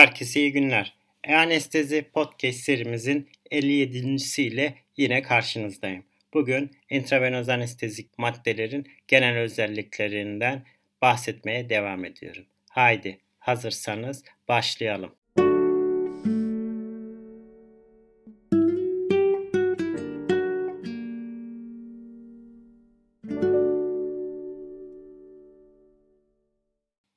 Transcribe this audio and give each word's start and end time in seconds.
Herkese 0.00 0.40
iyi 0.40 0.52
günler. 0.52 0.94
E-Anestezi 1.24 2.02
Podcast 2.02 2.58
serimizin 2.58 3.28
57. 3.50 4.16
ile 4.38 4.74
yine 4.96 5.22
karşınızdayım. 5.22 6.04
Bugün 6.34 6.70
intravenöz 6.90 7.48
anestezik 7.48 8.18
maddelerin 8.18 8.86
genel 9.08 9.38
özelliklerinden 9.38 10.64
bahsetmeye 11.02 11.68
devam 11.68 12.04
ediyorum. 12.04 12.44
Haydi 12.70 13.18
hazırsanız 13.38 14.24
başlayalım. 14.48 15.14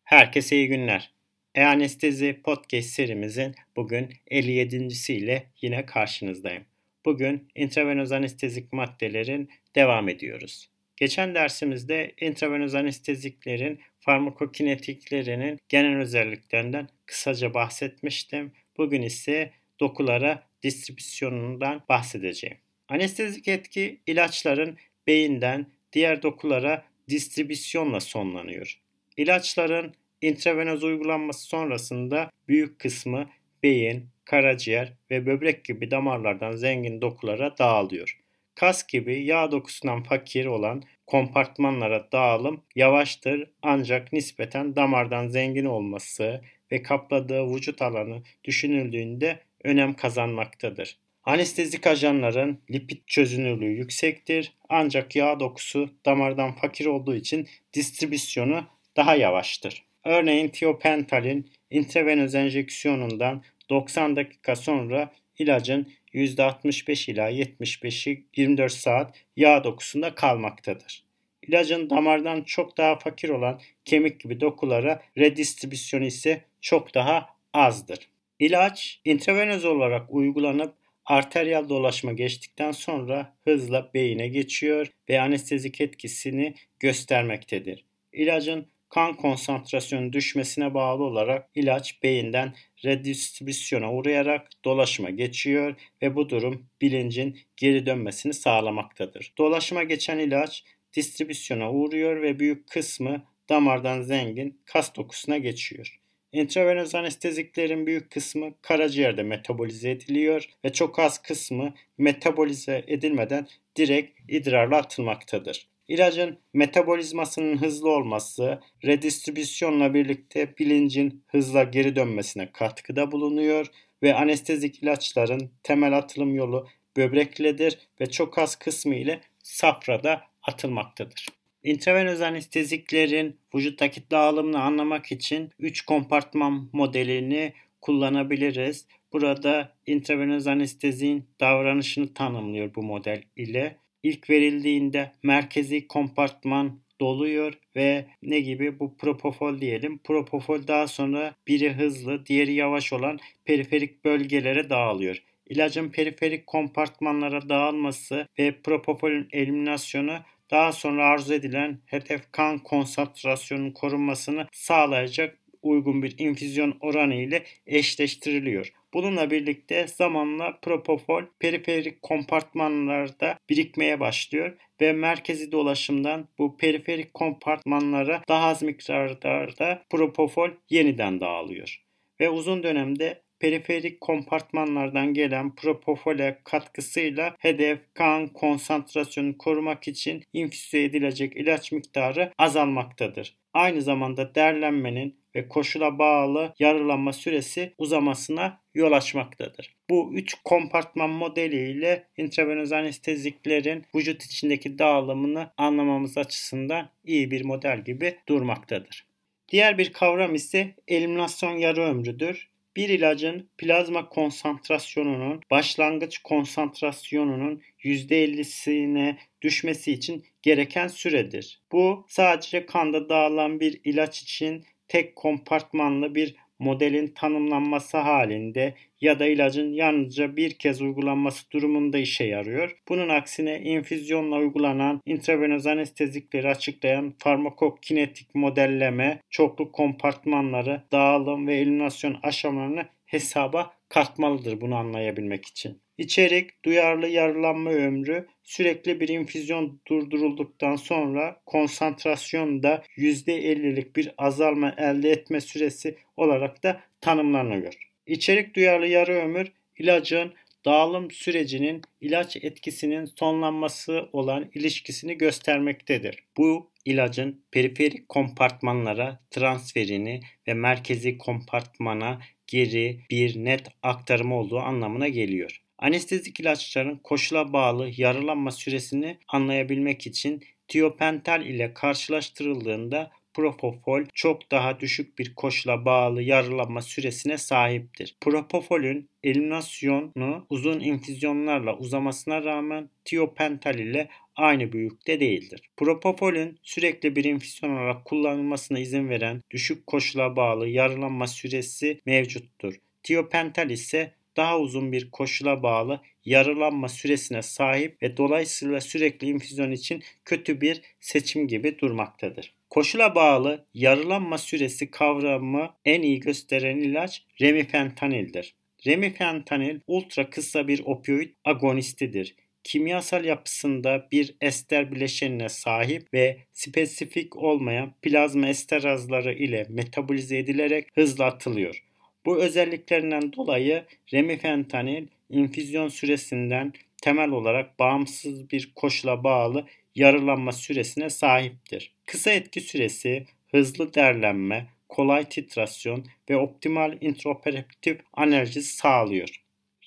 Herkese 0.04 0.56
iyi 0.56 0.68
günler. 0.68 1.14
E-Anestezi 1.56 2.42
Podcast 2.44 2.90
serimizin 2.90 3.56
bugün 3.76 4.10
57. 4.28 4.88
ile 5.10 5.50
yine 5.62 5.86
karşınızdayım. 5.86 6.66
Bugün 7.06 7.48
intravenöz 7.56 8.12
anestezik 8.12 8.74
maddelerin 8.74 9.50
devam 9.76 10.10
ediyoruz. 10.10 10.70
Geçen 10.98 11.36
dersimizde 11.36 12.12
intravenöz 12.22 12.76
anesteziklerin 12.76 13.80
farmakokinetiklerinin 14.00 15.60
genel 15.70 15.98
özelliklerinden 15.98 16.90
kısaca 17.06 17.54
bahsetmiştim. 17.54 18.52
Bugün 18.78 19.02
ise 19.02 19.52
dokulara 19.80 20.48
distribüsyonundan 20.64 21.84
bahsedeceğim. 21.90 22.58
Anestezik 22.90 23.48
etki 23.48 24.02
ilaçların 24.08 24.78
beyinden 25.08 25.66
diğer 25.92 26.22
dokulara 26.22 26.86
distribüsyonla 27.10 28.00
sonlanıyor. 28.00 28.80
İlaçların 29.18 29.94
intravenöz 30.24 30.84
uygulanması 30.84 31.44
sonrasında 31.44 32.30
büyük 32.48 32.80
kısmı 32.80 33.30
beyin, 33.64 34.10
karaciğer 34.26 34.94
ve 35.12 35.26
böbrek 35.26 35.66
gibi 35.66 35.92
damarlardan 35.92 36.52
zengin 36.52 37.02
dokulara 37.02 37.58
dağılıyor. 37.58 38.20
Kas 38.56 38.88
gibi 38.88 39.24
yağ 39.24 39.52
dokusundan 39.52 40.04
fakir 40.04 40.46
olan 40.46 40.84
kompartmanlara 41.08 42.12
dağılım 42.12 42.64
yavaştır 42.76 43.50
ancak 43.62 44.14
nispeten 44.14 44.76
damardan 44.76 45.28
zengin 45.28 45.66
olması 45.66 46.42
ve 46.72 46.82
kapladığı 46.82 47.56
vücut 47.56 47.82
alanı 47.82 48.24
düşünüldüğünde 48.44 49.40
önem 49.64 49.94
kazanmaktadır. 49.94 50.98
Anestezik 51.24 51.88
ajanların 51.88 52.60
lipid 52.72 52.98
çözünürlüğü 53.08 53.72
yüksektir 53.72 54.54
ancak 54.70 55.16
yağ 55.16 55.40
dokusu 55.40 55.90
damardan 56.06 56.52
fakir 56.56 56.86
olduğu 56.86 57.16
için 57.16 57.48
distribüsyonu 57.74 58.66
daha 58.96 59.16
yavaştır. 59.16 59.84
Örneğin 60.04 60.48
tiopentalin 60.48 61.52
intravenöz 61.70 62.36
enjeksiyonundan 62.36 63.44
90 63.70 64.16
dakika 64.16 64.56
sonra 64.56 65.12
ilacın 65.40 65.88
%65 66.14 67.12
ila 67.12 67.32
75'i 67.32 68.26
24 68.36 68.72
saat 68.72 69.16
yağ 69.36 69.64
dokusunda 69.64 70.16
kalmaktadır. 70.16 71.04
İlacın 71.48 71.90
damardan 71.90 72.42
çok 72.42 72.78
daha 72.78 73.00
fakir 73.00 73.30
olan 73.30 73.62
kemik 73.86 74.20
gibi 74.20 74.42
dokulara 74.42 75.02
redistribüsyonu 75.18 76.06
ise 76.06 76.42
çok 76.62 76.96
daha 76.96 77.30
azdır. 77.54 78.00
İlaç 78.40 79.02
intravenöz 79.06 79.66
olarak 79.66 80.14
uygulanıp 80.14 80.74
arteriyel 81.06 81.70
dolaşma 81.70 82.14
geçtikten 82.14 82.72
sonra 82.72 83.36
hızla 83.44 83.92
beyine 83.94 84.28
geçiyor 84.28 84.88
ve 85.10 85.22
anestezik 85.22 85.82
etkisini 85.82 86.54
göstermektedir. 86.80 87.86
İlacın 88.14 88.68
kan 88.94 89.14
konsantrasyonu 89.14 90.14
düşmesine 90.14 90.74
bağlı 90.74 91.04
olarak 91.04 91.50
ilaç 91.56 92.04
beyinden 92.04 92.54
redistribüsyona 92.86 93.94
uğrayarak 93.94 94.48
dolaşıma 94.66 95.10
geçiyor 95.10 95.76
ve 96.02 96.16
bu 96.16 96.30
durum 96.30 96.66
bilincin 96.82 97.40
geri 97.58 97.86
dönmesini 97.86 98.34
sağlamaktadır. 98.34 99.34
Dolaşıma 99.38 99.84
geçen 99.84 100.20
ilaç 100.20 100.64
distribüsyona 100.94 101.72
uğruyor 101.72 102.22
ve 102.22 102.40
büyük 102.40 102.68
kısmı 102.68 103.24
damardan 103.50 104.02
zengin 104.02 104.62
kas 104.66 104.96
dokusuna 104.96 105.38
geçiyor. 105.38 106.00
İntravenöz 106.32 106.96
anesteziklerin 106.96 107.88
büyük 107.88 108.12
kısmı 108.12 108.54
karaciğerde 108.62 109.24
metabolize 109.24 109.92
ediliyor 109.92 110.50
ve 110.66 110.74
çok 110.74 111.00
az 111.00 111.22
kısmı 111.22 111.74
metabolize 111.98 112.84
edilmeden 112.88 113.48
direkt 113.76 114.20
idrarla 114.28 114.78
atılmaktadır. 114.78 115.73
İlacın 115.88 116.40
metabolizmasının 116.54 117.58
hızlı 117.58 117.90
olması 117.90 118.60
redistribüsyonla 118.84 119.94
birlikte 119.94 120.58
bilincin 120.58 121.24
hızla 121.28 121.64
geri 121.64 121.96
dönmesine 121.96 122.52
katkıda 122.52 123.12
bulunuyor 123.12 123.68
ve 124.04 124.16
anestezik 124.16 124.84
ilaçların 124.84 125.52
temel 125.64 125.98
atılım 125.98 126.36
yolu 126.36 126.68
böbrekledir 126.98 127.80
ve 128.02 128.06
çok 128.12 128.38
az 128.38 128.56
kısmı 128.56 128.96
ile 128.96 129.22
safrada 129.44 130.22
atılmaktadır. 130.44 131.28
İntravenöz 131.64 132.22
anesteziklerin 132.22 133.40
vücuttaki 133.56 134.12
dağılımını 134.12 134.62
anlamak 134.62 135.12
için 135.12 135.50
3 135.60 135.82
kompartman 135.82 136.70
modelini 136.74 137.54
kullanabiliriz. 137.82 138.88
Burada 139.14 139.76
intravenöz 139.86 140.48
anestezin 140.48 141.30
davranışını 141.40 142.14
tanımlıyor 142.14 142.76
bu 142.76 142.84
model 142.84 143.24
ile 143.36 143.78
ilk 144.04 144.30
verildiğinde 144.30 145.12
merkezi 145.24 145.88
kompartman 145.88 146.80
doluyor 147.02 147.54
ve 147.76 148.06
ne 148.22 148.40
gibi 148.40 148.80
bu 148.80 148.98
propofol 148.98 149.62
diyelim. 149.62 149.98
Propofol 149.98 150.68
daha 150.68 150.88
sonra 150.88 151.36
biri 151.48 151.74
hızlı, 151.74 152.26
diğeri 152.26 152.54
yavaş 152.54 152.94
olan 152.94 153.20
periferik 153.46 154.06
bölgelere 154.06 154.70
dağılıyor. 154.70 155.24
İlacın 155.50 155.90
periferik 155.90 156.48
kompartmanlara 156.48 157.50
dağılması 157.50 158.28
ve 158.40 158.62
propofolün 158.62 159.28
eliminasyonu 159.32 160.20
daha 160.52 160.72
sonra 160.72 161.06
arzu 161.06 161.34
edilen 161.34 161.80
hedef 161.86 162.32
kan 162.32 162.60
konsantrasyonunun 162.60 163.72
korunmasını 163.72 164.48
sağlayacak 164.52 165.38
uygun 165.62 166.04
bir 166.04 166.16
infüzyon 166.18 166.78
oranı 166.82 167.16
ile 167.16 167.44
eşleştiriliyor. 167.68 168.74
Bununla 168.94 169.32
birlikte 169.32 169.88
zamanla 169.88 170.60
propofol 170.62 171.24
periferik 171.40 172.02
kompartmanlarda 172.02 173.38
birikmeye 173.50 174.00
başlıyor 174.00 174.58
ve 174.82 174.94
merkezi 174.94 175.52
dolaşımdan 175.52 176.28
bu 176.38 176.58
periferik 176.58 177.14
kompartmanlara 177.14 178.22
daha 178.30 178.48
az 178.48 178.64
miktarda 178.64 179.86
propofol 179.90 180.50
yeniden 180.70 181.22
dağılıyor. 181.22 181.84
Ve 182.20 182.30
uzun 182.30 182.64
dönemde 182.64 183.24
periferik 183.40 184.02
kompartmanlardan 184.02 185.14
gelen 185.14 185.56
propofole 185.56 186.42
katkısıyla 186.44 187.36
hedef 187.40 187.80
kan 187.94 188.28
konsantrasyonunu 188.28 189.38
korumak 189.38 189.88
için 189.88 190.24
infüze 190.34 190.84
edilecek 190.84 191.38
ilaç 191.38 191.72
miktarı 191.72 192.34
azalmaktadır. 192.38 193.36
Aynı 193.54 193.82
zamanda 193.82 194.36
derlenmenin 194.36 195.24
ve 195.36 195.48
koşula 195.48 196.00
bağlı 196.00 196.54
yarılanma 196.60 197.14
süresi 197.14 197.74
uzamasına 197.78 198.63
yol 198.76 198.92
açmaktadır. 198.92 199.76
Bu 199.90 200.12
üç 200.14 200.36
kompartman 200.44 201.10
modeliyle 201.10 202.08
intravenöz 202.18 202.72
anesteziklerin 202.72 203.86
vücut 203.96 204.24
içindeki 204.24 204.80
dağılımını 204.80 205.52
anlamamız 205.58 206.18
açısından 206.18 206.90
iyi 207.06 207.32
bir 207.32 207.46
model 207.46 207.84
gibi 207.84 208.18
durmaktadır. 208.30 209.06
Diğer 209.50 209.78
bir 209.78 209.94
kavram 209.94 210.36
ise 210.36 210.76
eliminasyon 210.88 211.58
yarı 211.58 211.82
ömrüdür 211.82 212.50
bir 212.76 212.90
ilacın 212.90 213.50
plazma 213.58 214.10
konsantrasyonunun 214.10 215.42
başlangıç 215.52 216.18
konsantrasyonunun 216.18 217.62
%50'sine 217.84 219.18
düşmesi 219.42 219.92
için 219.92 220.26
gereken 220.42 220.88
süredir. 220.88 221.62
Bu 221.72 222.06
sadece 222.10 222.66
kanda 222.66 223.10
dağılan 223.10 223.60
bir 223.60 223.82
ilaç 223.84 224.22
için 224.22 224.66
tek 224.88 225.16
kompartmanlı 225.16 226.16
bir 226.16 226.36
modelin 226.60 227.08
tanımlanması 227.08 227.98
halinde 227.98 228.74
ya 229.02 229.20
da 229.20 229.26
ilacın 229.26 229.74
yalnızca 229.74 230.36
bir 230.36 230.54
kez 230.54 230.82
uygulanması 230.82 231.52
durumunda 231.52 231.98
işe 231.98 232.24
yarıyor. 232.24 232.78
Bunun 232.90 233.10
aksine 233.10 233.62
infüzyonla 233.62 234.38
uygulanan 234.38 235.02
intravenöz 235.06 235.68
anestezikleri 235.68 236.48
açıklayan 236.48 237.14
farmakokinetik 237.18 238.36
modelleme, 238.36 239.20
çoklu 239.30 239.72
kompartmanları, 239.72 240.82
dağılım 240.92 241.48
ve 241.48 241.56
eliminasyon 241.56 242.18
aşamalarını 242.24 242.86
hesaba 243.06 243.74
katmalıdır 243.90 244.62
bunu 244.62 244.76
anlayabilmek 244.76 245.46
için. 245.46 245.83
İçerik, 245.98 246.66
duyarlı 246.66 247.08
yarılanma 247.08 247.70
ömrü 247.72 248.28
sürekli 248.44 249.00
bir 249.00 249.08
infüzyon 249.08 249.80
durdurulduktan 249.88 250.76
sonra 250.76 251.42
konsantrasyonda 251.46 252.84
%50'lik 252.98 253.96
bir 253.96 254.12
azalma 254.18 254.76
elde 254.78 255.12
etme 255.12 255.42
süresi 255.42 255.98
olarak 256.18 256.64
da 256.64 256.82
tanımlanıyor. 257.02 257.74
İçerik 258.08 258.56
duyarlı 258.56 258.88
yarı 258.88 259.14
ömür 259.14 259.52
ilacın 259.80 260.34
dağılım 260.66 261.12
sürecinin 261.12 261.82
ilaç 262.02 262.36
etkisinin 262.36 263.06
sonlanması 263.06 264.10
olan 264.14 264.50
ilişkisini 264.54 265.18
göstermektedir. 265.18 266.24
Bu 266.38 266.72
ilacın 266.86 267.44
periferik 267.52 268.10
kompartmanlara 268.10 269.20
transferini 269.32 270.22
ve 270.48 270.54
merkezi 270.54 271.18
kompartmana 271.18 272.20
geri 272.48 273.00
bir 273.10 273.46
net 273.46 273.68
aktarımı 273.84 274.40
olduğu 274.40 274.60
anlamına 274.60 275.08
geliyor. 275.08 275.63
Anestezik 275.84 276.40
ilaçların 276.40 276.98
koşula 276.98 277.54
bağlı 277.54 277.92
yarılanma 277.98 278.52
süresini 278.52 279.18
anlayabilmek 279.28 280.08
için 280.08 280.44
tiopental 280.68 281.46
ile 281.46 281.74
karşılaştırıldığında 281.74 283.12
propofol 283.34 284.04
çok 284.14 284.52
daha 284.52 284.80
düşük 284.80 285.20
bir 285.20 285.36
koşula 285.36 285.86
bağlı 285.86 286.22
yarılanma 286.22 286.82
süresine 286.82 287.38
sahiptir. 287.38 288.16
Propofolün 288.22 289.10
eliminasyonu 289.24 290.46
uzun 290.50 290.80
infüzyonlarla 290.80 291.78
uzamasına 291.78 292.44
rağmen 292.44 292.90
tiopental 293.06 293.80
ile 293.80 294.10
aynı 294.36 294.72
büyükte 294.72 295.20
değildir. 295.20 295.62
Propofolün 295.78 296.58
sürekli 296.62 297.16
bir 297.16 297.24
infüzyon 297.24 297.70
olarak 297.70 298.06
kullanılmasına 298.06 298.80
izin 298.80 299.10
veren 299.10 299.42
düşük 299.52 299.88
koşula 299.88 300.36
bağlı 300.36 300.68
yarılanma 300.68 301.28
süresi 301.28 302.00
mevcuttur. 302.06 302.76
Tiopental 303.04 303.70
ise 303.70 304.14
daha 304.38 304.60
uzun 304.60 304.92
bir 304.92 305.12
koşula 305.12 305.64
bağlı 305.64 306.02
yarılanma 306.26 306.90
süresine 306.90 307.42
sahip 307.42 308.04
ve 308.04 308.18
dolayısıyla 308.18 308.82
sürekli 308.82 309.28
infüzyon 309.28 309.72
için 309.72 310.04
kötü 310.26 310.62
bir 310.62 310.82
seçim 311.00 311.48
gibi 311.48 311.80
durmaktadır. 311.80 312.54
Koşula 312.70 313.16
bağlı 313.16 313.66
yarılanma 313.74 314.38
süresi 314.38 314.92
kavramı 314.92 315.74
en 315.86 316.02
iyi 316.02 316.20
gösteren 316.20 316.78
ilaç 316.78 317.24
remifentanildir. 317.42 318.56
Remifentanil 318.88 319.80
ultra 319.88 320.30
kısa 320.30 320.68
bir 320.68 320.82
opioid 320.86 321.30
agonistidir. 321.46 322.36
Kimyasal 322.64 323.26
yapısında 323.26 324.08
bir 324.12 324.36
ester 324.42 324.92
bileşenine 324.92 325.50
sahip 325.50 326.14
ve 326.14 326.38
spesifik 326.52 327.38
olmayan 327.38 327.94
plazma 328.02 328.48
esterazları 328.48 329.34
ile 329.34 329.66
metabolize 329.70 330.38
edilerek 330.38 330.88
hızla 330.96 331.26
atılıyor. 331.26 331.84
Bu 332.26 332.38
özelliklerinden 332.44 333.34
dolayı 333.34 333.84
remifentanil 334.14 335.08
infüzyon 335.30 335.88
süresinden 335.88 336.74
temel 337.02 337.30
olarak 337.30 337.80
bağımsız 337.80 338.52
bir 338.52 338.72
koşula 338.76 339.24
bağlı 339.24 339.66
yarılanma 339.96 340.52
süresine 340.52 341.10
sahiptir. 341.10 341.94
Kısa 342.06 342.32
etki 342.32 342.62
süresi, 342.62 343.26
hızlı 343.52 343.94
derlenme, 343.94 344.68
kolay 344.90 345.30
titrasyon 345.30 346.06
ve 346.30 346.38
optimal 346.38 346.98
intraoperatif 347.02 348.00
enerji 348.18 348.62
sağlıyor. 348.62 349.30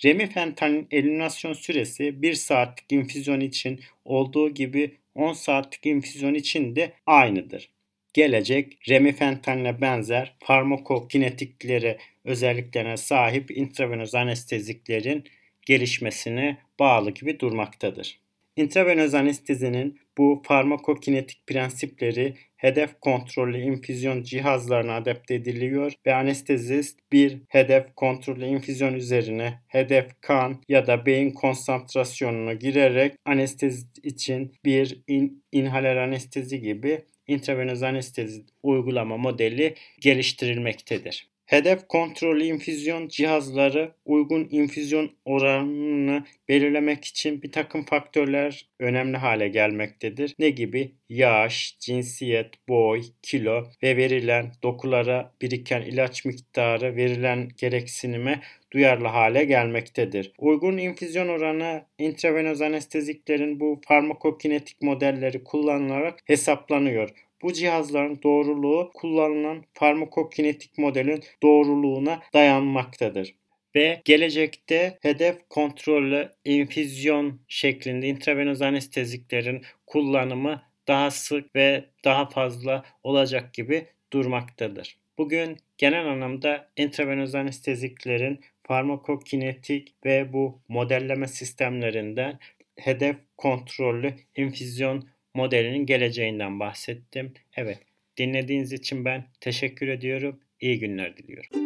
Remifentanilin 0.04 0.88
eliminasyon 0.90 1.52
süresi 1.52 2.22
1 2.22 2.34
saatlik 2.34 2.92
infüzyon 2.92 3.40
için 3.40 3.80
olduğu 4.04 4.50
gibi 4.50 4.96
10 5.14 5.32
saatlik 5.32 5.86
infüzyon 5.86 6.34
için 6.34 6.76
de 6.76 6.92
aynıdır. 7.06 7.75
Gelecek 8.16 8.78
remifentanile 8.88 9.80
benzer 9.80 10.36
farmakokinetikleri 10.44 11.98
özelliklerine 12.24 12.96
sahip 12.96 13.50
intravenöz 13.50 14.14
anesteziklerin 14.14 15.24
gelişmesine 15.66 16.58
bağlı 16.78 17.10
gibi 17.10 17.40
durmaktadır. 17.40 18.20
İntravenöz 18.56 19.14
anestezinin 19.14 20.00
bu 20.18 20.42
farmakokinetik 20.44 21.46
prensipleri 21.46 22.34
hedef 22.56 23.00
kontrollü 23.00 23.58
infüzyon 23.58 24.22
cihazlarına 24.22 24.96
adapte 24.96 25.34
ediliyor 25.34 25.92
ve 26.06 26.14
anestezist 26.14 26.98
bir 27.12 27.38
hedef 27.48 27.94
kontrollü 27.96 28.44
infüzyon 28.44 28.94
üzerine 28.94 29.60
hedef 29.68 30.20
kan 30.20 30.62
ya 30.68 30.86
da 30.86 31.06
beyin 31.06 31.30
konsantrasyonunu 31.30 32.58
girerek 32.58 33.14
anestezi 33.26 33.86
için 34.02 34.52
bir 34.64 35.02
in, 35.06 35.42
inhaler 35.52 35.96
anestezi 35.96 36.60
gibi 36.60 37.02
intravenöz 37.28 37.82
anestezi 37.82 38.44
uygulama 38.62 39.16
modeli 39.16 39.74
geliştirilmektedir. 40.00 41.28
Hedef 41.46 41.88
kontrollü 41.88 42.44
infüzyon 42.44 43.08
cihazları 43.08 43.92
uygun 44.04 44.48
infüzyon 44.50 45.10
oranını 45.24 46.24
belirlemek 46.48 47.04
için 47.04 47.42
bir 47.42 47.52
takım 47.52 47.84
faktörler 47.84 48.66
önemli 48.80 49.16
hale 49.16 49.48
gelmektedir. 49.48 50.34
Ne 50.38 50.50
gibi? 50.50 50.92
Yaş, 51.08 51.76
cinsiyet, 51.80 52.68
boy, 52.68 53.02
kilo 53.22 53.64
ve 53.82 53.96
verilen 53.96 54.52
dokulara 54.62 55.32
biriken 55.42 55.82
ilaç 55.82 56.24
miktarı 56.24 56.96
verilen 56.96 57.48
gereksinime 57.56 58.40
duyarlı 58.72 59.06
hale 59.08 59.44
gelmektedir. 59.44 60.32
Uygun 60.38 60.78
infüzyon 60.78 61.28
oranı 61.28 61.84
intravenöz 61.98 62.60
anesteziklerin 62.62 63.60
bu 63.60 63.80
farmakokinetik 63.88 64.82
modelleri 64.82 65.44
kullanılarak 65.44 66.18
hesaplanıyor. 66.24 67.25
Bu 67.42 67.52
cihazların 67.52 68.22
doğruluğu 68.22 68.90
kullanılan 68.94 69.64
farmakokinetik 69.74 70.78
modelin 70.78 71.24
doğruluğuna 71.42 72.22
dayanmaktadır 72.34 73.34
ve 73.76 74.02
gelecekte 74.04 74.98
hedef 75.02 75.48
kontrollü 75.50 76.32
infüzyon 76.44 77.40
şeklinde 77.48 78.08
intravenöz 78.08 78.62
anesteziklerin 78.62 79.62
kullanımı 79.86 80.62
daha 80.88 81.10
sık 81.10 81.56
ve 81.56 81.84
daha 82.04 82.28
fazla 82.28 82.84
olacak 83.02 83.54
gibi 83.54 83.86
durmaktadır. 84.12 84.96
Bugün 85.18 85.56
genel 85.78 86.06
anlamda 86.06 86.68
intravenöz 86.76 87.34
anesteziklerin 87.34 88.40
farmakokinetik 88.62 89.94
ve 90.04 90.32
bu 90.32 90.60
modelleme 90.68 91.28
sistemlerinden 91.28 92.38
hedef 92.76 93.16
kontrollü 93.36 94.14
infüzyon 94.36 95.08
modelinin 95.36 95.86
geleceğinden 95.86 96.60
bahsettim. 96.60 97.34
Evet, 97.56 97.78
dinlediğiniz 98.18 98.72
için 98.72 99.04
ben 99.04 99.24
teşekkür 99.40 99.88
ediyorum. 99.88 100.40
İyi 100.60 100.78
günler 100.78 101.16
diliyorum. 101.16 101.65